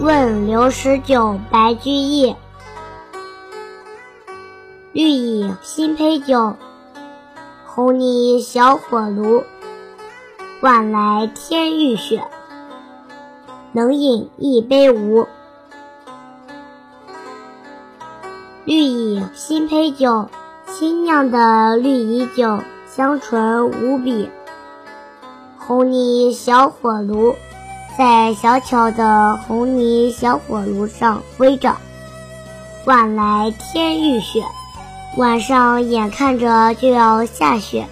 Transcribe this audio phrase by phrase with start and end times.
[0.00, 2.34] 问刘十九白居易。
[4.94, 6.56] 绿蚁新醅酒，
[7.66, 9.44] 红泥小火炉。
[10.62, 12.24] 晚来天欲雪，
[13.72, 15.26] 能饮一杯无？
[18.64, 20.30] 绿蚁新醅酒，
[20.66, 22.58] 新酿的绿蚁酒，
[22.88, 24.30] 香醇无比。
[25.58, 27.34] 红泥小火炉，
[27.98, 31.76] 在小巧的红泥小火炉上煨着。
[32.86, 34.42] 晚来天欲雪。
[35.16, 37.88] 晚上眼看着就要下雪，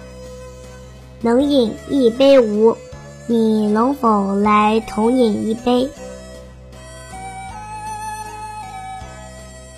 [1.21, 2.77] 能饮一杯无？
[3.27, 5.89] 你能否来同饮一杯？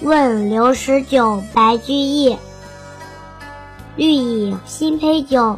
[0.01, 2.37] 问刘十九白居易。
[3.95, 5.57] 绿蚁新醅酒，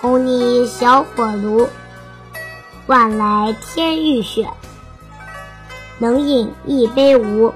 [0.00, 1.68] 红泥小火炉。
[2.86, 4.46] 晚来天欲雪，
[5.98, 7.50] 能饮一杯无？